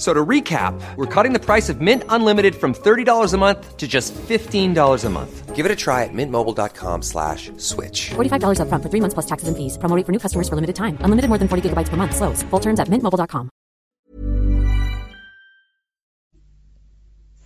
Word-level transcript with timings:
So 0.00 0.12
to 0.12 0.24
recap, 0.24 0.78
we're 0.96 1.06
cutting 1.06 1.32
the 1.32 1.40
price 1.40 1.68
of 1.70 1.80
Mint 1.80 2.04
Unlimited 2.10 2.54
from 2.54 2.74
$30 2.74 3.32
a 3.32 3.38
month 3.38 3.76
to 3.78 3.88
just 3.88 4.12
$15 4.14 5.04
a 5.04 5.08
month. 5.08 5.56
Give 5.56 5.64
it 5.64 5.72
a 5.72 5.76
try 5.76 6.04
at 6.04 6.12
mintmobile.com 6.12 7.00
slash 7.00 7.50
switch. 7.56 8.10
$45 8.10 8.60
up 8.60 8.68
front 8.68 8.82
for 8.82 8.90
three 8.90 9.00
months 9.00 9.14
plus 9.14 9.24
taxes 9.24 9.48
and 9.48 9.56
fees. 9.56 9.78
Promo 9.78 9.96
rate 9.96 10.04
for 10.04 10.12
new 10.12 10.18
customers 10.18 10.50
for 10.50 10.54
limited 10.54 10.76
time. 10.76 10.98
Unlimited 11.00 11.30
more 11.30 11.38
than 11.38 11.48
40 11.48 11.70
gigabytes 11.70 11.88
per 11.88 11.96
month. 11.96 12.14
Slows. 12.14 12.42
Full 12.50 12.60
terms 12.60 12.78
at 12.78 12.88
mintmobile.com. 12.88 13.48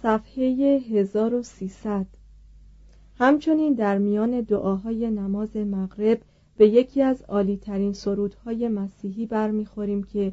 صفحه 0.02 0.80
1300 0.90 2.06
همچنین 3.18 3.74
در 3.74 3.98
میان 3.98 4.40
دعاهای 4.40 5.10
نماز 5.10 5.56
مغرب 5.56 6.20
به 6.56 6.68
یکی 6.68 7.02
از 7.02 7.22
عالیترین 7.22 7.92
سرودهای 7.92 8.68
مسیحی 8.68 9.26
برمیخوریم 9.26 10.02
که 10.02 10.32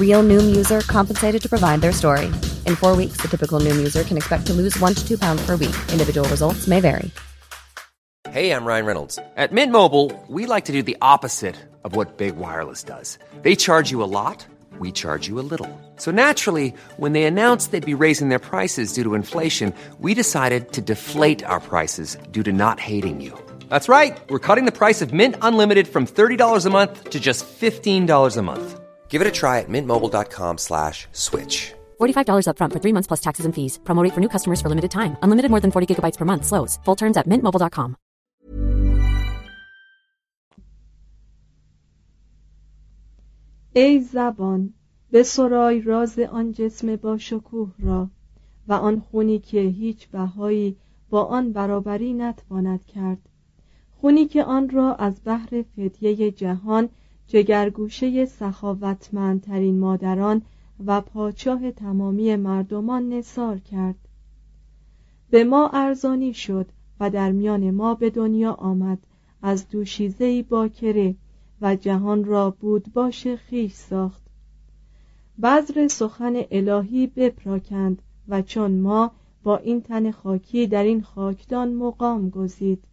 Real 0.00 0.22
Noom 0.22 0.56
user 0.56 0.80
compensated 0.80 1.42
to 1.42 1.48
provide 1.50 1.82
their 1.82 1.92
story. 1.92 2.26
In 2.64 2.76
four 2.76 2.96
weeks, 2.96 3.18
the 3.20 3.28
typical 3.28 3.60
Noom 3.60 3.76
user 3.76 4.04
can 4.04 4.16
expect 4.16 4.46
to 4.46 4.54
lose 4.54 4.80
one 4.80 4.94
to 4.94 5.06
two 5.06 5.18
pounds 5.18 5.44
per 5.44 5.56
week. 5.56 5.76
Individual 5.92 6.26
results 6.30 6.66
may 6.66 6.80
vary. 6.80 7.10
Hey, 8.30 8.50
I'm 8.50 8.64
Ryan 8.66 8.86
Reynolds. 8.86 9.18
At 9.36 9.52
Mint 9.52 9.72
Mobile, 9.72 10.12
we 10.28 10.46
like 10.46 10.66
to 10.66 10.72
do 10.72 10.82
the 10.82 10.96
opposite 11.00 11.56
of 11.84 11.94
what 11.94 12.18
Big 12.18 12.36
Wireless 12.36 12.82
does. 12.82 13.18
They 13.42 13.54
charge 13.54 13.90
you 13.90 14.02
a 14.02 14.10
lot, 14.18 14.46
we 14.78 14.92
charge 14.92 15.28
you 15.28 15.38
a 15.38 15.46
little. 15.52 15.70
So 15.96 16.10
naturally, 16.10 16.74
when 16.96 17.12
they 17.12 17.22
announced 17.22 17.70
they'd 17.70 17.92
be 17.92 17.94
raising 17.94 18.28
their 18.28 18.40
prices 18.40 18.92
due 18.92 19.04
to 19.04 19.14
inflation, 19.14 19.72
we 20.00 20.12
decided 20.12 20.72
to 20.72 20.80
deflate 20.82 21.44
our 21.44 21.60
prices 21.60 22.18
due 22.30 22.42
to 22.42 22.52
not 22.52 22.80
hating 22.80 23.20
you. 23.22 23.32
That's 23.70 23.88
right. 23.88 24.18
We're 24.28 24.46
cutting 24.48 24.66
the 24.66 24.72
price 24.80 25.00
of 25.00 25.14
Mint 25.14 25.36
Unlimited 25.40 25.88
from 25.88 26.06
$30 26.06 26.66
a 26.66 26.70
month 26.70 27.10
to 27.10 27.20
just 27.20 27.46
$15 27.46 28.36
a 28.36 28.42
month. 28.42 28.80
Give 29.09 29.21
it 29.21 29.27
a 29.27 29.31
try 29.31 29.59
at 29.59 29.69
mintmobile.com 29.69 30.57
slash 30.57 31.07
switch. 31.11 31.73
$45 31.99 32.47
up 32.47 32.57
front 32.57 32.73
for 32.73 32.79
three 32.79 32.93
months 32.93 33.07
plus 33.07 33.21
taxes 33.21 33.45
and 33.45 33.53
fees. 33.53 33.79
Promo 33.83 34.03
rate 34.03 34.13
for 34.13 34.21
new 34.21 34.29
customers 34.29 34.61
for 34.61 34.69
limited 34.69 34.91
time. 34.91 35.17
Unlimited 35.21 35.51
more 35.51 35.59
than 35.59 35.71
40 35.71 35.87
gigabytes 35.95 36.17
per 36.17 36.25
month. 36.25 36.45
Slows. 36.45 36.79
Full 36.85 36.95
terms 36.95 37.17
at 37.17 37.27
mintmobile.com. 37.27 37.95
ای 43.73 43.99
زبان 43.99 44.73
به 45.11 45.23
سرای 45.23 45.81
راز 45.81 46.19
آن 46.19 46.51
جسم 46.51 46.95
با 46.95 47.17
شکوه 47.17 47.71
را 47.79 48.09
و 48.67 48.73
آن 48.73 48.99
خونی 48.99 49.39
که 49.39 49.59
هیچ 49.59 50.07
بهایی 50.07 50.77
با 51.09 51.23
آن 51.23 51.53
برابری 51.53 52.13
نتواند 52.13 52.85
کرد 52.85 53.29
خونی 54.01 54.25
که 54.25 54.43
آن 54.43 54.69
را 54.69 54.95
از 54.95 55.21
بحر 55.25 55.63
فدیه 55.75 56.31
جهان 56.31 56.89
جگرگوشه 57.28 58.24
سخاوتمندترین 58.24 59.78
مادران 59.78 60.42
و 60.86 61.00
پاچاه 61.00 61.70
تمامی 61.70 62.36
مردمان 62.36 63.08
نثار 63.08 63.58
کرد. 63.58 63.96
به 65.30 65.44
ما 65.44 65.68
ارزانی 65.68 66.34
شد 66.34 66.66
و 67.00 67.10
در 67.10 67.32
میان 67.32 67.70
ما 67.70 67.94
به 67.94 68.10
دنیا 68.10 68.52
آمد. 68.52 68.98
از 69.42 69.68
دوشیزهای 69.68 70.42
باکره 70.42 71.14
و 71.60 71.76
جهان 71.76 72.24
را 72.24 72.50
بود 72.50 72.92
باش 72.92 73.26
خیش 73.26 73.72
ساخت. 73.72 74.22
بذر 75.42 75.88
سخن 75.88 76.42
الهی 76.50 77.06
بپراکند 77.06 78.02
و 78.28 78.42
چون 78.42 78.78
ما 78.80 79.10
با 79.42 79.56
این 79.56 79.80
تن 79.80 80.10
خاکی 80.10 80.66
در 80.66 80.82
این 80.82 81.02
خاکدان 81.02 81.74
مقام 81.74 82.30
گزید 82.30 82.84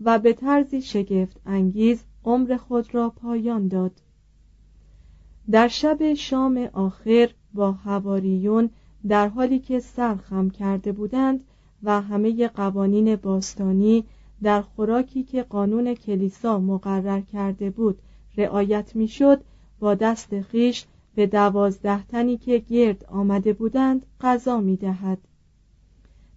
و 0.00 0.18
به 0.18 0.32
طرزی 0.32 0.82
شگفت 0.82 1.40
انگیز 1.46 2.04
عمر 2.24 2.56
خود 2.56 2.94
را 2.94 3.10
پایان 3.10 3.68
داد. 3.68 3.92
در 5.50 5.68
شب 5.68 6.14
شام 6.14 6.68
آخر 6.72 7.30
با 7.54 7.72
هواریون 7.72 8.70
در 9.08 9.28
حالی 9.28 9.58
که 9.58 9.80
سرخم 9.80 10.50
کرده 10.50 10.92
بودند 10.92 11.44
و 11.82 12.00
همه 12.00 12.48
قوانین 12.48 13.16
باستانی 13.16 14.04
در 14.42 14.62
خوراکی 14.62 15.22
که 15.22 15.42
قانون 15.42 15.94
کلیسا 15.94 16.58
مقرر 16.58 17.20
کرده 17.20 17.70
بود 17.70 17.98
رعایت 18.36 18.96
می‌شد 18.96 19.40
با 19.80 19.94
دست 19.94 20.40
خیش 20.40 20.86
به 21.14 21.26
دوازده 21.26 22.02
تنی 22.02 22.36
که 22.36 22.58
گرد 22.58 23.04
آمده 23.04 23.52
بودند 23.52 24.06
غذا 24.20 24.60
می 24.60 24.76
دهد 24.76 25.18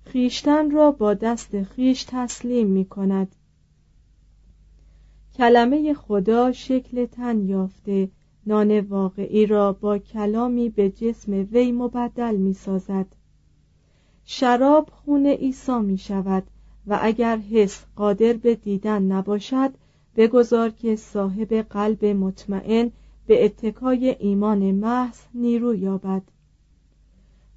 خیشتن 0.06 0.72
را 0.72 0.92
با 0.92 1.14
دست 1.14 1.64
خیش 1.64 2.04
تسلیم 2.04 2.68
می 2.68 2.86
کند 2.86 3.36
کلمه 5.36 5.94
خدا 5.94 6.52
شکل 6.52 7.06
تن 7.06 7.48
یافته. 7.48 8.10
نان 8.48 8.80
واقعی 8.80 9.46
را 9.46 9.74
با 9.74 9.98
کلامی 9.98 10.70
به 10.70 10.90
جسم 10.90 11.48
وی 11.52 11.72
مبدل 11.72 12.36
می 12.36 12.54
سازد 12.54 13.06
شراب 14.26 14.90
خون 14.90 15.26
عیسی 15.26 15.80
می 15.80 15.98
شود 15.98 16.44
و 16.88 17.00
اگر 17.02 17.38
حس 17.38 17.86
قادر 17.96 18.34
به 18.34 18.56
دیدن 18.56 19.04
نباشد 19.04 19.72
بگذار 20.16 20.70
که 20.70 20.96
صاحب 20.96 21.54
قلب 21.54 22.06
مطمئن 22.06 22.92
به 23.28 23.46
اتکای 23.46 24.16
ایمان 24.20 24.72
محض 24.72 25.20
نیرو 25.34 25.76
یابد. 25.76 26.22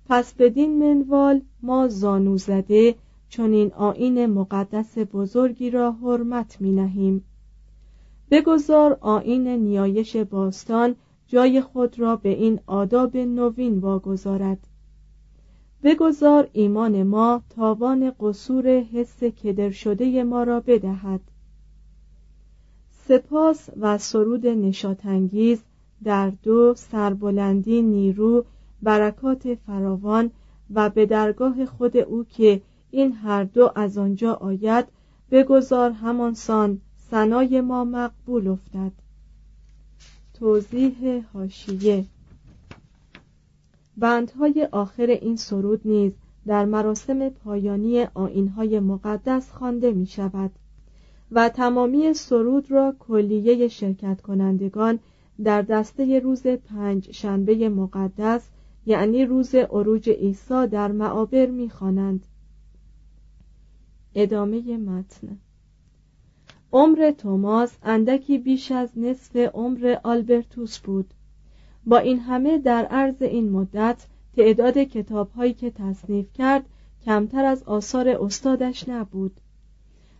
پس 0.08 0.34
بدین 0.34 0.78
منوال 0.78 1.40
ما 1.62 1.88
زانو 1.88 2.36
زده 2.36 2.94
چون 3.28 3.52
این 3.52 3.72
آین 3.72 4.26
مقدس 4.26 4.98
بزرگی 4.98 5.70
را 5.70 5.92
حرمت 5.92 6.60
می 6.60 6.72
نهیم 6.72 7.24
بگذار 8.30 8.98
آین 9.00 9.48
نیایش 9.48 10.16
باستان 10.16 10.94
جای 11.26 11.60
خود 11.60 11.98
را 11.98 12.16
به 12.16 12.28
این 12.28 12.60
آداب 12.66 13.16
نوین 13.16 13.78
واگذارد. 13.78 14.58
بگذار 15.82 16.48
ایمان 16.52 17.02
ما 17.02 17.42
تاوان 17.50 18.12
قصور 18.20 18.68
حس 18.68 19.24
کدر 19.24 19.70
شده 19.70 20.24
ما 20.24 20.42
را 20.42 20.60
بدهد. 20.60 21.20
سپاس 23.08 23.70
و 23.80 23.98
سرود 23.98 24.46
نشاتانگیز 24.46 25.62
در 26.04 26.32
دو 26.42 26.74
سربلندی 26.74 27.82
نیرو 27.82 28.44
برکات 28.82 29.54
فراوان 29.54 30.30
و 30.74 30.90
به 30.90 31.06
درگاه 31.06 31.66
خود 31.66 31.96
او 31.96 32.24
که 32.24 32.62
این 32.90 33.12
هر 33.12 33.44
دو 33.44 33.70
از 33.74 33.98
آنجا 33.98 34.34
آید 34.34 34.86
بگذار 35.30 35.90
همانسان 35.90 36.80
سنای 37.10 37.60
ما 37.60 37.84
مقبول 37.84 38.48
افتد. 38.48 38.92
توضیح 40.34 41.24
هاشیه 41.34 42.04
بندهای 43.96 44.68
آخر 44.72 45.06
این 45.06 45.36
سرود 45.36 45.80
نیز 45.84 46.12
در 46.46 46.64
مراسم 46.64 47.28
پایانی 47.28 48.04
آینهای 48.14 48.80
مقدس 48.80 49.50
خوانده 49.50 49.92
می 49.92 50.06
شود 50.06 50.50
و 51.32 51.48
تمامی 51.48 52.14
سرود 52.14 52.70
را 52.70 52.96
کلیه 52.98 53.68
شرکت 53.68 54.20
کنندگان 54.20 54.98
در 55.44 55.62
دسته 55.62 56.20
روز 56.20 56.46
پنج 56.46 57.10
شنبه 57.10 57.68
مقدس 57.68 58.48
یعنی 58.86 59.24
روز 59.24 59.54
عروج 59.54 60.10
عیسی 60.10 60.66
در 60.66 60.92
معابر 60.92 61.46
می‌خوانند. 61.46 62.26
ادامه 64.14 64.76
متن. 64.76 65.38
عمر 66.72 67.10
توماس 67.10 67.76
اندکی 67.82 68.38
بیش 68.38 68.72
از 68.72 68.88
نصف 68.96 69.36
عمر 69.36 69.96
آلبرتوس 70.04 70.78
بود. 70.78 71.14
با 71.86 71.98
این 71.98 72.18
همه 72.18 72.58
در 72.58 72.84
عرض 72.84 73.22
این 73.22 73.50
مدت 73.50 74.06
تعداد 74.36 74.78
کتابهایی 74.78 75.54
که 75.54 75.70
تصنیف 75.70 76.32
کرد 76.32 76.64
کمتر 77.04 77.44
از 77.44 77.62
آثار 77.62 78.08
استادش 78.08 78.88
نبود. 78.88 79.40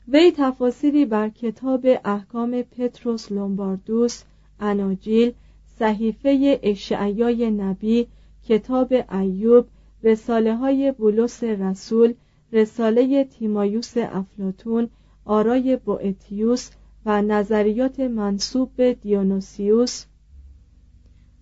وی 0.09 0.33
تفاصیلی 0.37 1.05
بر 1.05 1.29
کتاب 1.29 1.87
احکام 2.05 2.63
پتروس 2.63 3.33
لومباردوس 3.33 4.23
اناجیل 4.61 5.33
صحیفه 5.79 6.61
اشعیای 6.63 7.51
نبی 7.51 8.07
کتاب 8.49 8.95
ایوب 9.13 9.67
رساله 10.03 10.57
های 10.57 10.93
بولس 10.93 11.45
رسول 11.45 12.15
رساله 12.53 13.25
تیمایوس 13.25 13.93
افلاتون 13.97 14.89
آرای 15.27 15.77
بوئتیوس 15.77 16.71
و 17.07 17.23
نظریات 17.23 18.01
منصوب 18.01 18.71
به 18.77 18.95
دیونوسیوس 18.95 20.05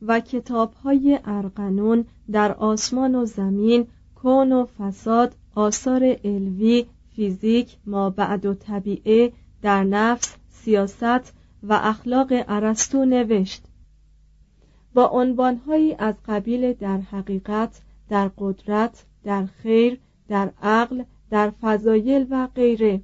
و 0.02 0.20
کتابهای 0.20 1.18
ارقنون 1.24 2.04
در 2.32 2.52
آسمان 2.52 3.14
و 3.14 3.24
زمین 3.24 3.86
کون 4.14 4.52
و 4.52 4.64
فساد 4.64 5.34
آثار 5.54 6.16
الوی 6.24 6.86
فیزیک 7.16 7.76
ما 7.86 8.10
بعد 8.10 8.46
و 8.46 8.54
طبیعه 8.54 9.32
در 9.62 9.84
نفس 9.84 10.36
سیاست 10.50 11.34
و 11.62 11.72
اخلاق 11.82 12.28
ارسطو 12.30 13.04
نوشت. 13.04 13.64
با 14.94 15.06
عنوانهایی 15.06 15.94
از 15.94 16.14
قبیل 16.28 16.72
در 16.72 16.98
حقیقت 16.98 17.80
در 18.08 18.30
قدرت 18.38 19.04
در 19.24 19.46
خیر 19.46 19.98
در 20.28 20.50
عقل 20.62 21.02
در 21.30 21.50
فضایل 21.50 22.26
و 22.30 22.48
غیره. 22.54 23.00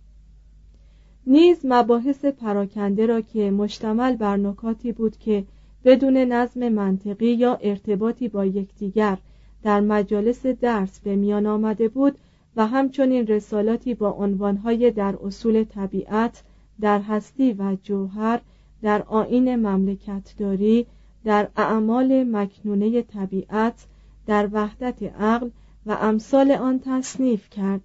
نیز 1.26 1.58
مباحث 1.64 2.24
پراکنده 2.24 3.06
را 3.06 3.20
که 3.20 3.50
مشتمل 3.50 4.16
بر 4.16 4.36
نکاتی 4.36 4.92
بود 4.92 5.16
که 5.18 5.44
بدون 5.84 6.16
نظم 6.16 6.68
منطقی 6.68 7.32
یا 7.32 7.58
ارتباطی 7.62 8.28
با 8.28 8.44
یکدیگر 8.44 9.18
در 9.62 9.80
مجالس 9.80 10.46
درس 10.46 11.00
به 11.00 11.16
میان 11.16 11.46
آمده 11.46 11.88
بود 11.88 12.18
و 12.56 12.66
همچنین 12.66 13.26
رسالاتی 13.26 13.94
با 13.94 14.10
عنوانهای 14.10 14.90
در 14.90 15.14
اصول 15.24 15.64
طبیعت 15.64 16.42
در 16.80 17.00
هستی 17.00 17.52
و 17.52 17.76
جوهر 17.82 18.40
در 18.82 19.02
آین 19.02 19.56
مملکتداری 19.56 20.86
در 21.24 21.48
اعمال 21.56 22.24
مکنونه 22.24 23.02
طبیعت 23.02 23.86
در 24.26 24.48
وحدت 24.52 25.02
عقل 25.02 25.50
و 25.86 25.92
امثال 26.00 26.52
آن 26.52 26.80
تصنیف 26.84 27.50
کرد. 27.50 27.80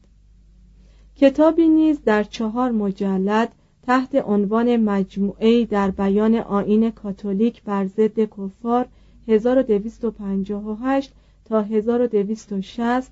کتابی 1.18 1.68
نیز 1.68 2.04
در 2.06 2.24
چهار 2.24 2.72
مجلد 2.72 3.52
تحت 3.84 4.16
عنوان 4.16 4.78
مجموعه 4.78 5.66
در 5.66 5.92
بیان 5.92 6.36
آین 6.36 6.92
کاتولیک 6.92 7.64
بر 7.64 7.86
ضد 7.88 8.20
کفار 8.20 8.88
1258 9.28 11.14
تا 11.46 11.62
1260 11.62 13.12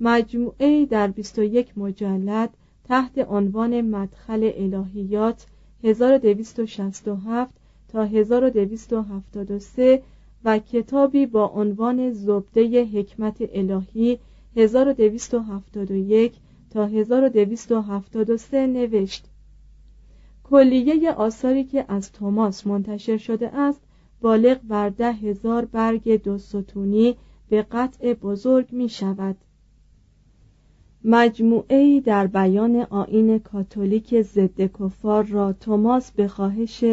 مجموعه 0.00 0.86
در 0.86 1.08
21 1.08 1.78
مجلد 1.78 2.50
تحت 2.88 3.18
عنوان 3.18 3.80
مدخل 3.80 4.50
الهیات 4.56 5.46
1267 5.84 7.54
تا 7.88 8.04
1273 8.04 10.02
و 10.44 10.58
کتابی 10.58 11.26
با 11.26 11.46
عنوان 11.46 12.12
زبده 12.12 12.84
حکمت 12.84 13.36
الهی 13.52 14.18
1271 14.56 16.32
تا 16.70 16.86
1273 16.86 18.66
نوشت. 18.66 19.26
کلیه 20.44 21.12
آثاری 21.12 21.64
که 21.64 21.84
از 21.88 22.12
توماس 22.12 22.66
منتشر 22.66 23.16
شده 23.16 23.56
است 23.56 23.80
بالغ 24.20 24.58
بر 24.68 24.88
ده 24.88 25.12
هزار 25.12 25.64
برگ 25.64 26.22
دو 26.22 26.38
ستونی 26.38 27.16
به 27.48 27.62
قطع 27.62 28.14
بزرگ 28.14 28.72
می 28.72 28.88
شود. 28.88 29.36
مجموعه 31.04 32.00
در 32.00 32.26
بیان 32.26 32.76
آین 32.76 33.38
کاتولیک 33.38 34.22
ضد 34.22 34.60
کفار 34.60 35.24
را 35.24 35.52
توماس 35.52 36.12
به 36.12 36.28
خواهش 36.28 36.84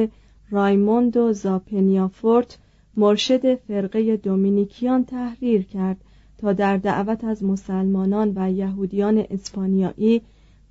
رایموندو 0.49 1.33
زاپنیافورت 1.33 2.59
مرشد 2.97 3.55
فرقه 3.55 4.17
دومینیکیان 4.17 5.05
تحریر 5.05 5.63
کرد. 5.63 6.03
تا 6.37 6.53
در 6.53 6.77
دعوت 6.77 7.23
از 7.23 7.43
مسلمانان 7.43 8.33
و 8.35 8.51
یهودیان 8.51 9.25
اسپانیایی 9.29 10.21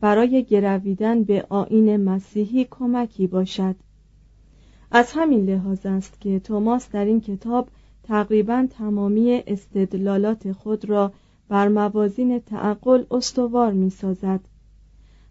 برای 0.00 0.44
گرویدن 0.44 1.22
به 1.22 1.46
آین 1.48 1.96
مسیحی 1.96 2.66
کمکی 2.70 3.26
باشد. 3.26 3.76
از 4.90 5.12
همین 5.12 5.50
لحاظ 5.50 5.86
است 5.86 6.20
که 6.20 6.40
توماس 6.40 6.90
در 6.90 7.04
این 7.04 7.20
کتاب 7.20 7.68
تقریبا 8.02 8.66
تمامی 8.70 9.42
استدلالات 9.46 10.52
خود 10.52 10.84
را 10.84 11.12
بر 11.48 11.68
موازین 11.68 12.38
تعقل 12.38 13.04
استوار 13.10 13.72
می 13.72 13.90
سازد 13.90 14.40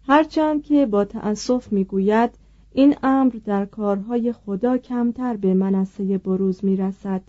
هرچند 0.06 0.62
که 0.62 0.86
با 0.86 1.04
تأسف 1.04 1.72
می 1.72 1.84
گوید 1.84 2.30
این 2.72 2.96
امر 3.02 3.32
در 3.44 3.64
کارهای 3.64 4.32
خدا 4.32 4.78
کمتر 4.78 5.36
به 5.36 5.54
منصه 5.54 6.18
بروز 6.18 6.64
می 6.64 6.76
رسد 6.76 7.22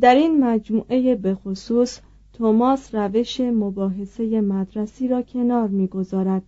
در 0.00 0.14
این 0.14 0.44
مجموعه 0.44 1.14
به 1.14 1.34
خصوص 1.34 2.00
توماس 2.32 2.94
روش 2.94 3.40
مباحثه 3.40 4.40
مدرسی 4.40 5.08
را 5.08 5.22
کنار 5.22 5.68
می‌گذارد 5.68 6.42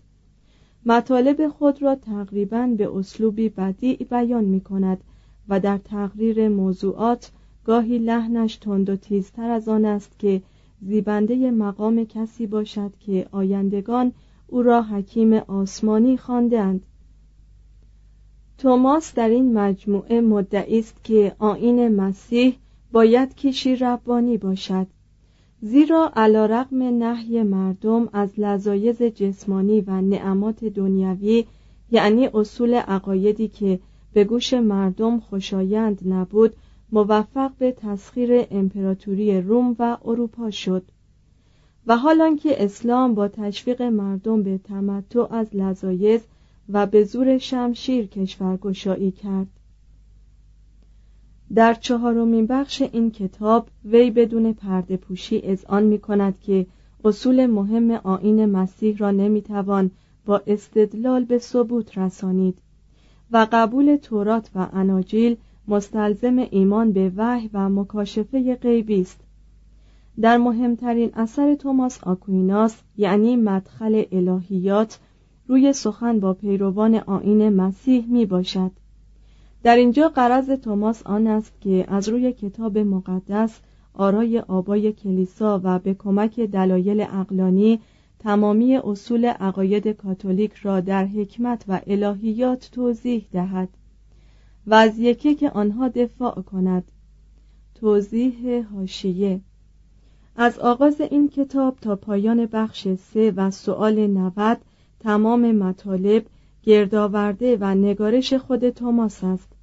مطالب 0.86 1.48
خود 1.48 1.82
را 1.82 1.94
تقریبا 1.94 2.66
به 2.78 2.96
اسلوبی 2.96 3.48
بدیع 3.48 4.06
بیان 4.10 4.44
می 4.44 4.60
کند 4.60 4.98
و 5.48 5.60
در 5.60 5.78
تقریر 5.78 6.48
موضوعات 6.48 7.30
گاهی 7.64 7.98
لحنش 7.98 8.56
تند 8.56 8.90
و 8.90 8.96
تیزتر 8.96 9.50
از 9.50 9.68
آن 9.68 9.84
است 9.84 10.18
که 10.18 10.42
زیبنده 10.82 11.50
مقام 11.50 12.04
کسی 12.04 12.46
باشد 12.46 12.92
که 13.00 13.26
آیندگان 13.32 14.12
او 14.46 14.62
را 14.62 14.82
حکیم 14.82 15.32
آسمانی 15.32 16.16
خواندند. 16.16 16.82
توماس 18.58 19.14
در 19.14 19.28
این 19.28 19.58
مجموعه 19.58 20.20
مدعی 20.20 20.78
است 20.78 21.04
که 21.04 21.36
آین 21.38 21.88
مسیح 21.88 22.56
باید 22.96 23.34
کشی 23.34 23.76
ربانی 23.76 24.38
باشد. 24.38 24.86
زیرا 25.60 26.12
علا 26.16 26.46
رقم 26.46 26.82
نحی 26.82 27.42
مردم 27.42 28.08
از 28.12 28.40
لذایز 28.40 29.02
جسمانی 29.02 29.80
و 29.80 30.00
نعمات 30.00 30.64
دنیوی 30.64 31.44
یعنی 31.90 32.28
اصول 32.34 32.74
عقایدی 32.74 33.48
که 33.48 33.80
به 34.12 34.24
گوش 34.24 34.54
مردم 34.54 35.20
خوشایند 35.20 36.00
نبود 36.08 36.56
موفق 36.92 37.50
به 37.58 37.72
تسخیر 37.72 38.46
امپراتوری 38.50 39.40
روم 39.40 39.76
و 39.78 39.96
اروپا 40.04 40.50
شد. 40.50 40.82
و 41.86 41.96
حالان 41.96 42.36
که 42.36 42.64
اسلام 42.64 43.14
با 43.14 43.28
تشویق 43.28 43.82
مردم 43.82 44.42
به 44.42 44.58
تمتع 44.58 45.34
از 45.34 45.46
لذایز 45.52 46.20
و 46.68 46.86
به 46.86 47.04
زور 47.04 47.38
شمشیر 47.38 48.06
کشورگشایی 48.06 49.10
کرد. 49.10 49.46
در 51.54 51.74
چهارمین 51.74 52.46
بخش 52.46 52.82
این 52.82 53.10
کتاب 53.10 53.68
وی 53.84 54.10
بدون 54.10 54.52
پرده 54.52 54.96
پوشی 54.96 55.56
آن 55.68 55.82
می 55.82 55.98
کند 55.98 56.40
که 56.40 56.66
اصول 57.04 57.46
مهم 57.46 57.90
آین 57.90 58.46
مسیح 58.46 58.96
را 58.96 59.10
نمی‌توان 59.10 59.90
با 60.26 60.42
استدلال 60.46 61.24
به 61.24 61.38
ثبوت 61.38 61.98
رسانید 61.98 62.58
و 63.30 63.46
قبول 63.52 63.96
تورات 63.96 64.50
و 64.54 64.68
اناجیل 64.72 65.36
مستلزم 65.68 66.38
ایمان 66.50 66.92
به 66.92 67.12
وحی 67.16 67.50
و 67.52 67.68
مکاشفه 67.68 68.54
غیبی 68.54 69.00
است. 69.00 69.20
در 70.20 70.36
مهمترین 70.36 71.10
اثر 71.14 71.54
توماس 71.54 72.04
آکویناس 72.04 72.82
یعنی 72.96 73.36
مدخل 73.36 74.02
الهیات 74.12 74.98
روی 75.48 75.72
سخن 75.72 76.20
با 76.20 76.34
پیروان 76.34 76.94
آین 76.94 77.48
مسیح 77.48 78.06
می 78.08 78.26
باشد 78.26 78.70
در 79.66 79.76
اینجا 79.76 80.08
قرض 80.08 80.50
توماس 80.50 81.02
آن 81.06 81.26
است 81.26 81.60
که 81.60 81.84
از 81.88 82.08
روی 82.08 82.32
کتاب 82.32 82.78
مقدس 82.78 83.60
آرای 83.94 84.38
آبای 84.38 84.92
کلیسا 84.92 85.60
و 85.64 85.78
به 85.78 85.94
کمک 85.94 86.40
دلایل 86.40 87.00
اقلانی 87.00 87.80
تمامی 88.18 88.76
اصول 88.76 89.24
عقاید 89.24 89.88
کاتولیک 89.88 90.52
را 90.54 90.80
در 90.80 91.06
حکمت 91.06 91.64
و 91.68 91.80
الهیات 91.86 92.68
توضیح 92.72 93.26
دهد 93.32 93.68
و 94.66 94.74
از 94.74 94.98
یکی 94.98 95.34
که 95.34 95.50
آنها 95.50 95.88
دفاع 95.88 96.42
کند. 96.42 96.92
توضیح 97.74 98.66
هاشیه 98.74 99.40
از 100.36 100.58
آغاز 100.58 101.00
این 101.00 101.28
کتاب 101.28 101.76
تا 101.80 101.96
پایان 101.96 102.46
بخش 102.46 102.88
سه 102.94 103.30
و 103.36 103.50
سؤال 103.50 104.06
90 104.06 104.58
تمام 105.00 105.52
مطالب 105.52 106.26
گردآورده 106.62 107.56
و 107.60 107.74
نگارش 107.74 108.34
خود 108.34 108.70
توماس 108.70 109.24
است. 109.24 109.55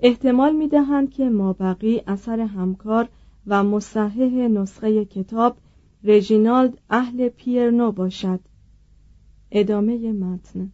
احتمال 0.00 0.56
می 0.56 0.68
دهند 0.68 1.10
که 1.10 1.30
مابقی 1.30 2.02
اثر 2.06 2.40
همکار 2.40 3.08
و 3.46 3.64
مصحح 3.64 4.48
نسخه 4.48 5.04
کتاب 5.04 5.56
رژینالد 6.04 6.78
اهل 6.90 7.28
پیرنو 7.28 7.92
باشد. 7.92 8.40
ادامه 9.50 10.12
متن. 10.12 10.72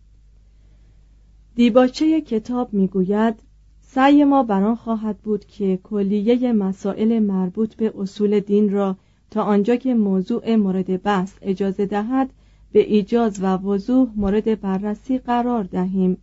دیباچه 1.54 2.20
کتاب 2.20 2.72
می‌گوید 2.72 3.34
سعی 3.80 4.24
ما 4.24 4.42
بران 4.42 4.74
خواهد 4.74 5.18
بود 5.18 5.44
که 5.44 5.78
کلیه 5.82 6.52
مسائل 6.52 7.18
مربوط 7.18 7.74
به 7.74 7.92
اصول 7.98 8.40
دین 8.40 8.72
را 8.72 8.96
تا 9.30 9.42
آنجا 9.42 9.76
که 9.76 9.94
موضوع 9.94 10.56
مورد 10.56 11.02
بحث 11.02 11.34
اجازه 11.42 11.86
دهد 11.86 12.30
به 12.72 12.80
ایجاز 12.80 13.42
و 13.42 13.46
وضوح 13.46 14.08
مورد 14.16 14.60
بررسی 14.60 15.18
قرار 15.18 15.64
دهیم. 15.64 16.16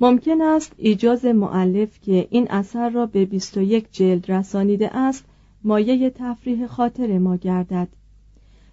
ممکن 0.00 0.42
است 0.42 0.72
ایجاز 0.76 1.24
معلف 1.24 2.00
که 2.00 2.28
این 2.30 2.46
اثر 2.50 2.90
را 2.90 3.06
به 3.06 3.24
21 3.24 3.92
جلد 3.92 4.32
رسانیده 4.32 4.96
است 4.96 5.24
مایه 5.64 6.10
تفریح 6.10 6.66
خاطر 6.66 7.18
ما 7.18 7.36
گردد. 7.36 7.88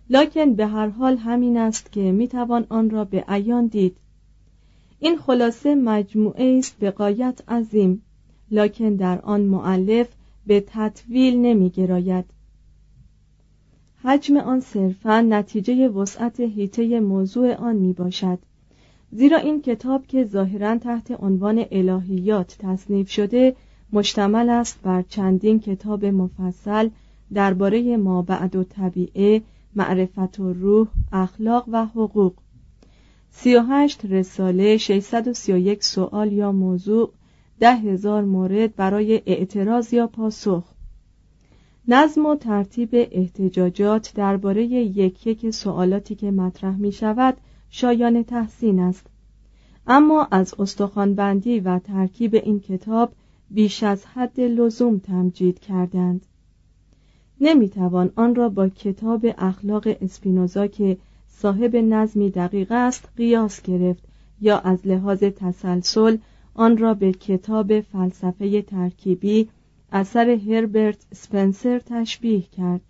لکن 0.09 0.53
به 0.53 0.67
هر 0.67 0.87
حال 0.87 1.17
همین 1.17 1.57
است 1.57 1.91
که 1.91 2.11
می‌توان 2.11 2.65
آن 2.69 2.89
را 2.89 3.05
به 3.05 3.23
عیان 3.27 3.67
دید. 3.67 3.97
این 4.99 5.17
خلاصه 5.17 5.75
مجموعه 5.75 6.57
است 6.59 6.79
به 6.79 6.91
قایت 6.91 7.41
عظیم 7.47 8.01
لکن 8.51 8.95
در 8.95 9.21
آن 9.21 9.41
معلف 9.41 10.07
به 10.47 10.63
تطویل 10.67 11.37
نمیگراید. 11.37 12.25
حجم 14.03 14.37
آن 14.37 14.59
صرفا 14.59 15.21
نتیجه 15.21 15.89
وسعت 15.89 16.39
هیته 16.39 16.99
موضوع 16.99 17.55
آن 17.55 17.75
می 17.75 17.93
باشد 17.93 18.39
زیرا 19.13 19.38
این 19.38 19.62
کتاب 19.62 20.08
که 20.08 20.25
ظاهرا 20.25 20.77
تحت 20.77 21.12
عنوان 21.20 21.65
الهیات 21.72 22.56
تصنیف 22.60 23.10
شده 23.10 23.56
مشتمل 23.94 24.50
است 24.50 24.80
بر 24.84 25.01
چندین 25.01 25.60
کتاب 25.60 26.06
مفصل 26.06 26.89
درباره 27.34 27.98
ما 27.98 28.22
بعد 28.22 28.56
و 28.56 28.63
طبیعه 28.63 29.41
معرفت 29.75 30.39
و 30.39 30.53
روح 30.53 30.88
اخلاق 31.12 31.65
و 31.72 31.86
حقوق. 31.86 32.34
38 33.32 34.06
رساله 34.06 34.77
631 34.77 35.84
سوال 35.84 36.34
یا 36.34 36.51
موضوع 36.51 37.12
ده 37.60 37.75
هزار 37.75 38.24
مورد 38.24 38.75
برای 38.75 39.22
اعتراض 39.25 39.94
یا 39.94 40.08
پاسخ. 40.08 40.63
نظم 41.88 42.25
و 42.25 42.36
ترتیب 42.36 42.89
احتجاجات 42.94 44.13
درباره 44.15 44.63
یک 44.65 45.27
یک 45.27 45.50
سوالاتی 45.50 46.15
که 46.15 46.32
مطرح 46.32 46.75
می 46.75 46.91
شود 46.91 47.38
شایان 47.71 48.23
تحسین 48.23 48.79
است. 48.79 49.07
اما 49.87 50.27
از 50.31 50.53
استخوانبندی 50.59 51.59
و 51.59 51.79
ترکیب 51.79 52.35
این 52.35 52.59
کتاب 52.59 53.13
بیش 53.49 53.83
از 53.83 54.05
حد 54.05 54.39
لزوم 54.39 54.97
تمجید 54.97 55.59
کردند. 55.59 56.25
نمی‌توان 57.41 58.11
آن 58.15 58.35
را 58.35 58.49
با 58.49 58.69
کتاب 58.69 59.25
اخلاق 59.37 59.87
اسپینوزا 60.01 60.67
که 60.67 60.97
صاحب 61.27 61.75
نظمی 61.75 62.29
دقیق 62.29 62.71
است 62.71 63.09
قیاس 63.17 63.61
گرفت 63.61 64.03
یا 64.41 64.57
از 64.57 64.87
لحاظ 64.87 65.19
تسلسل 65.19 66.17
آن 66.53 66.77
را 66.77 66.93
به 66.93 67.11
کتاب 67.11 67.81
فلسفه 67.81 68.61
ترکیبی 68.61 69.49
اثر 69.91 70.29
هربرت 70.29 71.05
سپنسر 71.13 71.79
تشبیه 71.79 72.41
کرد. 72.41 72.81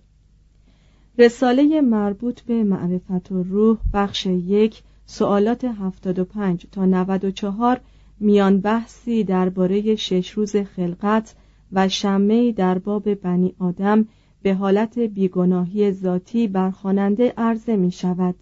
رساله 1.21 1.81
مربوط 1.81 2.41
به 2.41 2.63
معرفت 2.63 3.31
و 3.31 3.43
روح 3.43 3.77
بخش 3.93 4.25
یک 4.25 4.83
سوالات 5.05 5.65
75 5.65 6.65
تا 6.71 6.85
94 6.85 7.81
میان 8.19 8.61
بحثی 8.61 9.23
درباره 9.23 9.95
شش 9.95 10.31
روز 10.31 10.55
خلقت 10.55 11.35
و 11.71 11.89
شمه 11.89 12.51
در 12.51 12.77
باب 12.77 13.13
بنی 13.13 13.55
آدم 13.59 14.07
به 14.41 14.53
حالت 14.53 14.99
بیگناهی 14.99 15.91
ذاتی 15.91 16.47
بر 16.47 16.71
خواننده 16.71 17.33
عرضه 17.37 17.75
می 17.75 17.91
شود. 17.91 18.35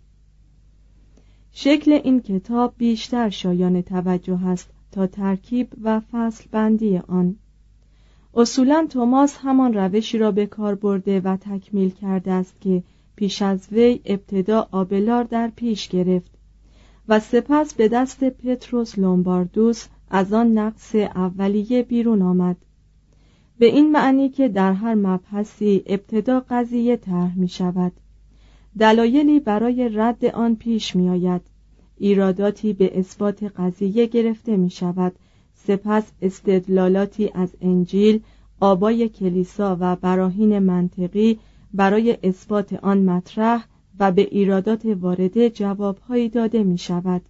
شکل 1.51 1.91
این 1.91 2.21
کتاب 2.21 2.73
بیشتر 2.77 3.29
شایان 3.29 3.81
توجه 3.81 4.45
است 4.47 4.69
تا 4.91 5.07
ترکیب 5.07 5.67
و 5.81 5.99
فصل 6.11 6.45
بندی 6.51 6.97
آن. 6.97 7.35
اصولا 8.33 8.87
توماس 8.89 9.37
همان 9.37 9.73
روشی 9.73 10.17
را 10.17 10.31
به 10.31 10.45
کار 10.45 10.75
برده 10.75 11.19
و 11.19 11.37
تکمیل 11.37 11.89
کرده 11.89 12.31
است 12.31 12.61
که 12.61 12.83
پیش 13.15 13.41
از 13.41 13.67
وی 13.71 13.99
ابتدا 14.05 14.67
آبلار 14.71 15.23
در 15.23 15.51
پیش 15.55 15.87
گرفت 15.87 16.31
و 17.07 17.19
سپس 17.19 17.73
به 17.73 17.87
دست 17.87 18.23
پتروس 18.23 18.99
لومباردوس 18.99 19.87
از 20.09 20.33
آن 20.33 20.57
نقص 20.57 20.95
اولیه 20.95 21.83
بیرون 21.83 22.21
آمد. 22.21 22.57
به 23.59 23.65
این 23.65 23.91
معنی 23.91 24.29
که 24.29 24.47
در 24.47 24.73
هر 24.73 24.95
مبحثی 24.95 25.83
ابتدا 25.85 26.43
قضیه 26.49 26.97
طرح 26.97 27.37
می 27.37 27.47
شود. 27.47 27.91
دلایلی 28.79 29.39
برای 29.39 29.89
رد 29.89 30.25
آن 30.25 30.55
پیش 30.55 30.95
می 30.95 31.09
آید. 31.09 31.41
ایراداتی 31.97 32.73
به 32.73 32.99
اثبات 32.99 33.43
قضیه 33.43 34.05
گرفته 34.05 34.57
می 34.57 34.69
شود 34.69 35.15
سپس 35.67 36.03
استدلالاتی 36.21 37.31
از 37.33 37.49
انجیل 37.61 38.21
آبای 38.59 39.09
کلیسا 39.09 39.77
و 39.79 39.95
براهین 39.95 40.59
منطقی 40.59 41.39
برای 41.73 42.17
اثبات 42.23 42.73
آن 42.73 42.97
مطرح 42.97 43.65
و 43.99 44.11
به 44.11 44.21
ایرادات 44.21 44.85
وارده 44.85 45.49
جوابهایی 45.49 46.29
داده 46.29 46.63
می 46.63 46.77
شود 46.77 47.21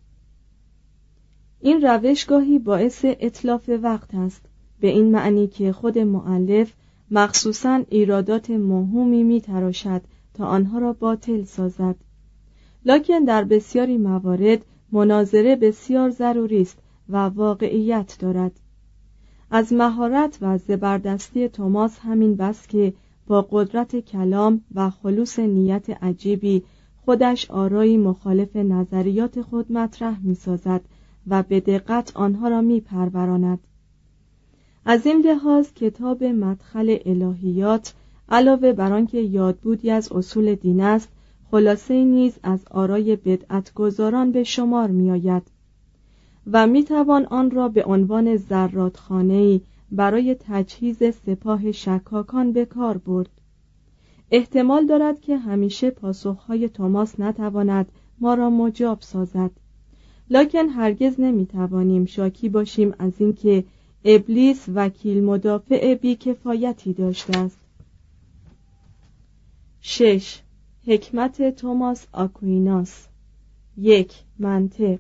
این 1.62 1.81
روش 1.81 2.25
گاهی 2.25 2.59
باعث 2.59 3.00
اطلاف 3.03 3.69
وقت 3.81 4.15
است. 4.15 4.41
به 4.79 4.88
این 4.88 5.12
معنی 5.12 5.48
که 5.48 5.71
خود 5.71 5.98
معلف 5.98 6.74
مخصوصا 7.12 7.83
ایرادات 7.89 8.50
مهمی 8.50 9.24
می 9.24 9.41
تراشد 9.41 10.01
تا 10.33 10.45
آنها 10.45 10.79
را 10.79 10.93
باطل 10.93 11.43
سازد. 11.43 11.95
لکن 12.86 13.19
در 13.19 13.43
بسیاری 13.43 13.98
موارد 13.98 14.65
مناظره 14.91 15.55
بسیار 15.55 16.09
ضروری 16.09 16.62
است 16.62 16.77
و 17.09 17.17
واقعیت 17.17 18.17
دارد 18.19 18.59
از 19.51 19.73
مهارت 19.73 20.37
و 20.41 20.57
زبردستی 20.57 21.49
توماس 21.49 21.99
همین 21.99 22.35
بس 22.35 22.67
که 22.67 22.93
با 23.27 23.47
قدرت 23.51 23.95
کلام 23.95 24.61
و 24.75 24.89
خلوص 24.89 25.39
نیت 25.39 25.89
عجیبی 25.89 26.63
خودش 27.05 27.51
آرایی 27.51 27.97
مخالف 27.97 28.55
نظریات 28.55 29.41
خود 29.41 29.71
مطرح 29.71 30.19
می 30.23 30.35
سازد 30.35 30.81
و 31.27 31.43
به 31.43 31.59
دقت 31.59 32.17
آنها 32.17 32.47
را 32.47 32.61
می 32.61 32.81
پروراند. 32.81 33.59
از 34.85 35.05
این 35.05 35.21
لحاظ 35.21 35.73
کتاب 35.73 36.23
مدخل 36.23 36.97
الهیات 37.05 37.93
علاوه 38.29 38.73
بر 38.73 38.93
آنکه 38.93 39.19
یادبودی 39.19 39.91
از 39.91 40.11
اصول 40.11 40.55
دین 40.55 40.81
است 40.81 41.09
خلاصه 41.51 42.03
نیز 42.03 42.39
از 42.43 42.59
آرای 42.71 43.15
بدعتگذاران 43.15 44.31
به 44.31 44.43
شمار 44.43 44.87
می 44.87 45.11
آید 45.11 45.43
و 46.53 46.68
می 46.68 46.84
توان 46.84 47.25
آن 47.25 47.51
را 47.51 47.70
به 47.70 47.84
عنوان 47.84 48.36
زرادخانه‌ای 48.36 49.62
برای 49.91 50.36
تجهیز 50.39 50.98
سپاه 51.25 51.72
شکاکان 51.72 52.51
به 52.51 52.65
کار 52.65 52.98
برد. 52.98 53.29
احتمال 54.32 54.86
دارد 54.86 55.22
که 55.22 55.38
همیشه 55.38 55.89
پاسخهای 55.89 56.70
توماس 56.70 57.20
نتواند 57.20 57.91
ما 58.20 58.34
را 58.34 58.50
مجاب 58.50 59.01
سازد. 59.01 59.51
لکن 60.29 60.70
هرگز 60.70 61.20
نمی‌توانیم 61.20 62.06
شاکی 62.06 62.50
باشیم 62.50 62.94
از 63.00 63.13
اینکه 63.18 63.63
ابلیس 64.06 64.65
وکیل 64.75 65.24
مدافع 65.24 65.96
بیکفایتی 65.96 66.94
داشته 66.94 67.38
است. 67.38 67.58
شش. 69.82 70.39
حکمت 70.88 71.56
توماس 71.56 72.08
آکویناس. 72.12 73.08
یک. 73.77 74.13
منطق. 74.39 75.00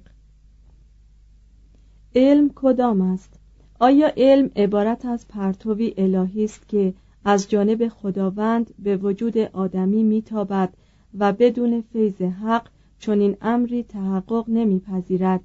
علم 2.15 2.51
کدام 2.55 3.01
است؟ 3.01 3.39
آیا 3.79 4.11
علم 4.17 4.51
عبارت 4.55 5.05
از 5.05 5.27
پرتوی 5.27 5.93
الهی 5.97 6.43
است 6.43 6.67
که 6.67 6.93
از 7.25 7.49
جانب 7.49 7.87
خداوند 7.87 8.73
به 8.79 8.97
وجود 8.97 9.37
آدمی 9.37 10.03
میتابد 10.03 10.73
و 11.19 11.33
بدون 11.33 11.81
فیض 11.81 12.21
حق 12.21 12.67
چون 12.99 13.19
این 13.19 13.37
امری 13.41 13.83
تحقق 13.83 14.45
نمیپذیرد؟ 14.47 15.41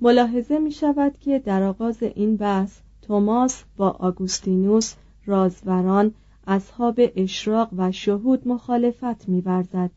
ملاحظه 0.00 0.58
می 0.58 0.70
شود 0.70 1.18
که 1.18 1.38
در 1.38 1.62
آغاز 1.62 2.02
این 2.02 2.36
بحث 2.36 2.78
توماس 3.02 3.64
با 3.76 3.90
آگوستینوس 3.90 4.94
رازوران 5.26 6.14
اصحاب 6.46 7.00
اشراق 7.16 7.68
و 7.76 7.92
شهود 7.92 8.48
مخالفت 8.48 9.28
می‌ورزد. 9.28 9.90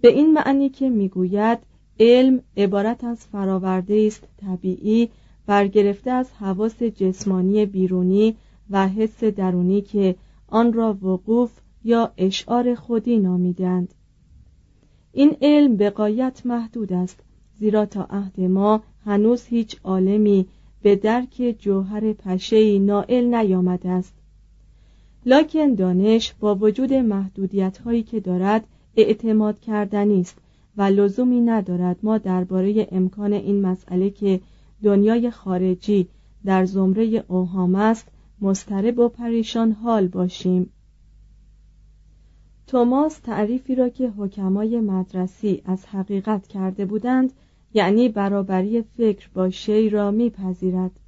به 0.00 0.08
این 0.08 0.32
معنی 0.32 0.68
که 0.68 0.88
می‌گوید 0.88 1.58
علم 2.00 2.42
عبارت 2.56 3.04
از 3.04 3.26
فراورده 3.26 4.04
است 4.06 4.24
طبیعی 4.36 5.08
برگرفته 5.46 6.10
از 6.10 6.32
حواس 6.32 6.82
جسمانی 6.82 7.66
بیرونی 7.66 8.36
و 8.70 8.88
حس 8.88 9.24
درونی 9.24 9.80
که 9.80 10.14
آن 10.48 10.72
را 10.72 10.98
وقوف 11.02 11.50
یا 11.84 12.12
اشعار 12.16 12.74
خودی 12.74 13.18
نامیدند 13.18 13.94
این 15.12 15.36
علم 15.42 15.76
به 15.76 15.90
قایت 15.90 16.46
محدود 16.46 16.92
است 16.92 17.20
زیرا 17.58 17.86
تا 17.86 18.06
عهد 18.10 18.40
ما 18.40 18.82
هنوز 19.04 19.46
هیچ 19.46 19.76
عالمی 19.84 20.46
به 20.82 20.96
درک 20.96 21.56
جوهر 21.58 22.12
پشهی 22.12 22.78
نائل 22.78 23.34
نیامده 23.34 23.88
است. 23.88 24.14
لکن 25.26 25.74
دانش 25.74 26.34
با 26.40 26.54
وجود 26.54 26.92
محدودیت 26.92 27.78
هایی 27.78 28.02
که 28.02 28.20
دارد 28.20 28.64
اعتماد 28.96 29.60
کردنی 29.60 30.20
است. 30.20 30.38
و 30.78 30.82
لزومی 30.82 31.40
ندارد 31.40 31.96
ما 32.02 32.18
درباره 32.18 32.88
امکان 32.92 33.32
این 33.32 33.62
مسئله 33.62 34.10
که 34.10 34.40
دنیای 34.82 35.30
خارجی 35.30 36.08
در 36.44 36.64
زمره 36.64 37.24
اوهام 37.28 37.74
است 37.74 38.08
مسترب 38.40 38.98
و 38.98 39.08
پریشان 39.08 39.72
حال 39.72 40.08
باشیم. 40.08 40.70
توماس 42.66 43.18
تعریفی 43.18 43.74
را 43.74 43.88
که 43.88 44.08
حکمای 44.08 44.80
مدرسی 44.80 45.62
از 45.64 45.86
حقیقت 45.86 46.46
کرده 46.46 46.84
بودند 46.84 47.32
یعنی 47.74 48.08
برابری 48.08 48.82
فکر 48.82 49.28
با 49.34 49.50
شی 49.50 49.90
را 49.90 50.10
میپذیرد. 50.10 51.00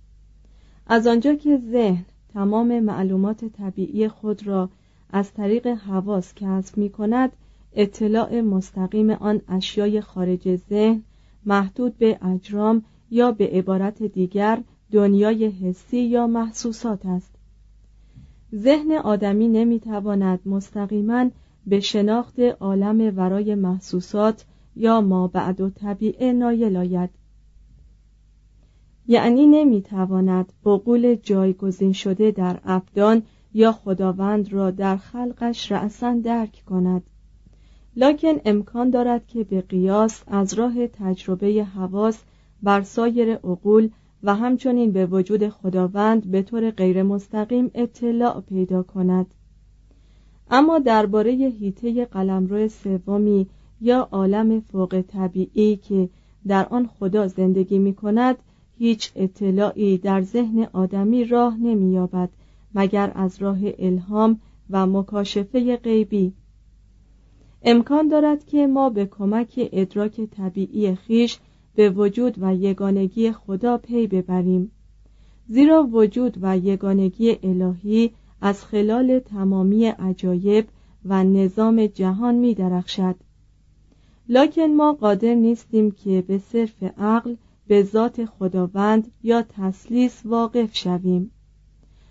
از 0.86 1.06
آنجا 1.06 1.34
که 1.34 1.60
ذهن 1.72 2.04
تمام 2.32 2.80
معلومات 2.80 3.44
طبیعی 3.44 4.08
خود 4.08 4.46
را 4.46 4.70
از 5.10 5.32
طریق 5.32 5.66
حواس 5.66 6.34
کسب 6.34 6.78
می 6.78 6.90
کند 6.90 7.32
اطلاع 7.72 8.40
مستقیم 8.40 9.10
آن 9.10 9.40
اشیای 9.48 10.00
خارج 10.00 10.56
ذهن 10.56 11.02
محدود 11.46 11.98
به 11.98 12.18
اجرام 12.22 12.84
یا 13.10 13.32
به 13.32 13.46
عبارت 13.46 14.02
دیگر 14.02 14.62
دنیای 14.90 15.46
حسی 15.46 16.00
یا 16.00 16.26
محسوسات 16.26 17.06
است. 17.06 17.34
ذهن 18.54 18.92
آدمی 18.92 19.48
نمی‌تواند 19.48 20.40
مستقیما 20.46 21.30
به 21.66 21.80
شناخت 21.80 22.40
عالم 22.40 23.16
ورای 23.16 23.54
محسوسات 23.54 24.44
یا 24.76 25.00
ما 25.00 25.28
بعد 25.28 25.60
و 25.60 25.70
طبیعه 25.70 26.32
نایل 26.32 26.76
آید. 26.76 27.10
یعنی 29.06 29.46
نمی‌تواند 29.46 30.52
بقول 30.64 31.14
جایگزین 31.14 31.92
شده 31.92 32.30
در 32.30 32.60
ابدان 32.64 33.22
یا 33.54 33.72
خداوند 33.72 34.52
را 34.52 34.70
در 34.70 34.96
خلقش 34.96 35.72
رأسا 35.72 36.20
درک 36.24 36.62
کند. 36.66 37.02
لکن 38.00 38.40
امکان 38.44 38.90
دارد 38.90 39.26
که 39.26 39.44
به 39.44 39.60
قیاس 39.60 40.22
از 40.26 40.54
راه 40.54 40.86
تجربه 40.86 41.64
حواس 41.64 42.22
بر 42.62 42.82
سایر 42.82 43.34
عقول 43.34 43.90
و 44.22 44.34
همچنین 44.34 44.92
به 44.92 45.06
وجود 45.06 45.48
خداوند 45.48 46.30
به 46.30 46.42
طور 46.42 46.70
غیر 46.70 47.02
مستقیم 47.02 47.70
اطلاع 47.74 48.40
پیدا 48.40 48.82
کند. 48.82 49.26
اما 50.50 50.78
درباره 50.78 51.30
هیته 51.32 52.04
قلمرو 52.04 52.68
سومی 52.68 53.46
یا 53.80 54.08
عالم 54.12 54.60
فوق 54.60 55.04
طبیعی 55.08 55.76
که 55.76 56.08
در 56.46 56.66
آن 56.68 56.86
خدا 56.86 57.26
زندگی 57.26 57.78
می 57.78 57.94
کند 57.94 58.36
هیچ 58.78 59.12
اطلاعی 59.16 59.98
در 59.98 60.22
ذهن 60.22 60.68
آدمی 60.72 61.24
راه 61.24 61.56
نمییابد 61.56 62.28
مگر 62.74 63.12
از 63.14 63.42
راه 63.42 63.58
الهام 63.78 64.40
و 64.70 64.86
مکاشفه 64.86 65.76
غیبی. 65.76 66.32
امکان 67.62 68.08
دارد 68.08 68.44
که 68.44 68.66
ما 68.66 68.90
به 68.90 69.06
کمک 69.06 69.68
ادراک 69.72 70.20
طبیعی 70.20 70.94
خیش 70.94 71.38
به 71.74 71.90
وجود 71.90 72.34
و 72.40 72.54
یگانگی 72.54 73.32
خدا 73.32 73.78
پی 73.78 74.06
ببریم. 74.06 74.70
زیرا 75.48 75.82
وجود 75.82 76.38
و 76.42 76.58
یگانگی 76.58 77.38
الهی 77.42 78.10
از 78.40 78.64
خلال 78.64 79.18
تمامی 79.18 79.86
عجایب 79.86 80.66
و 81.04 81.24
نظام 81.24 81.86
جهان 81.86 82.34
می 82.34 82.54
درخشد. 82.54 83.16
لکن 84.28 84.66
ما 84.66 84.92
قادر 84.92 85.34
نیستیم 85.34 85.90
که 85.90 86.24
به 86.26 86.38
صرف 86.38 86.82
عقل 86.98 87.36
به 87.66 87.82
ذات 87.82 88.24
خداوند 88.24 89.12
یا 89.22 89.42
تسلیس 89.42 90.26
واقف 90.26 90.76
شویم. 90.76 91.30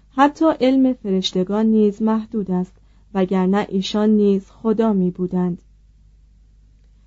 حتی 0.10 0.46
علم 0.62 0.94
فرشتگان 0.94 1.65
نیز 1.65 2.01
محدود 2.01 2.51
است. 2.51 2.78
وگرنه 3.13 3.68
ایشان 3.70 4.10
نیز 4.10 4.46
خدا 4.50 4.94
می 4.94 5.12
بودند 5.12 5.62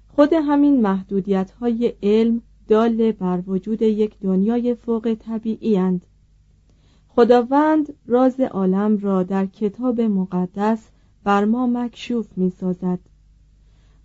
خود 0.09 0.33
همین 0.33 0.81
محدودیت 0.81 1.51
های 1.51 1.95
علم 2.03 2.43
دال 2.69 3.13
بر 3.13 3.43
وجود 3.47 3.83
یک 3.83 4.19
دنیای 4.21 4.75
فوق 4.75 5.17
طبیعی 5.21 5.77
اند. 5.77 6.07
خداوند 7.09 7.95
راز 8.07 8.41
عالم 8.41 8.99
را 8.99 9.23
در 9.23 9.47
کتاب 9.47 10.01
مقدس 10.01 10.89
بر 11.25 11.45
ما 11.45 11.67
مکشوف 11.67 12.27
می 12.37 12.51
سازد 12.51 12.99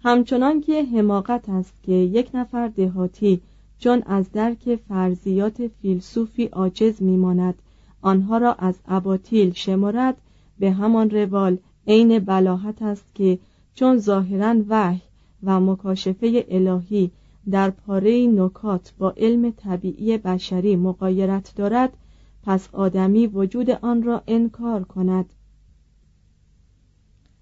همچنان 0.04 0.62
که 0.62 0.84
حماقت 0.84 1.50
است 1.50 1.74
که 1.84 1.92
یک 1.92 2.30
نفر 2.34 2.68
دهاتی 2.68 3.42
چون 3.80 4.04
از 4.06 4.32
درک 4.32 4.76
فرضیات 4.76 5.68
فیلسوفی 5.68 6.46
عاجز 6.46 7.02
میماند 7.02 7.56
آنها 8.02 8.38
را 8.38 8.54
از 8.54 8.80
اباطیل 8.88 9.54
شمارد 9.54 10.18
به 10.60 10.72
همان 10.72 11.10
روال 11.10 11.58
عین 11.88 12.20
بلاحت 12.20 12.82
است 12.82 13.16
که 13.16 13.40
چون 13.74 13.98
ظاهرا 13.98 14.56
وحی 14.70 15.02
و 15.44 15.60
مکاشفه 15.60 16.46
الهی 16.50 17.12
در 17.52 17.70
پاره 17.70 18.28
نکات 18.28 18.94
با 18.98 19.14
علم 19.18 19.52
طبیعی 19.52 20.18
بشری 20.18 20.76
مقایرت 20.76 21.54
دارد 21.56 21.98
پس 22.44 22.70
آدمی 22.74 23.28
وجود 23.28 23.70
آن 23.70 24.04
را 24.04 24.24
انکار 24.28 24.84
کند. 24.84 25.34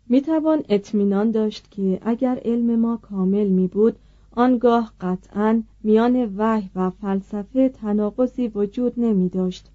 می‌توان 0.09 0.63
اطمینان 0.69 1.31
داشت 1.31 1.71
که 1.71 1.99
اگر 2.01 2.41
علم 2.45 2.79
ما 2.79 2.97
کامل 2.97 3.47
می 3.47 3.67
بود 3.67 3.95
آنگاه 4.31 4.93
قطعا 5.01 5.63
میان 5.83 6.35
وحی 6.37 6.69
و 6.75 6.89
فلسفه 6.89 7.69
تناقضی 7.69 8.47
وجود 8.47 8.93
نمی 8.97 9.29
داشت 9.29 9.71